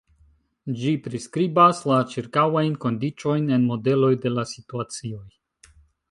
[0.83, 5.25] Ĝi priskribas la ĉirkaŭajn kondiĉojn en modeloj de la situacioj.